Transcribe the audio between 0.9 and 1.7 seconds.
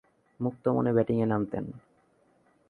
ব্যাটিংয়ে নামতেন।